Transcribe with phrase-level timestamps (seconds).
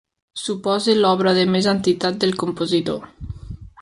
[0.43, 3.05] Suposa l’obra de més entitat del compositor.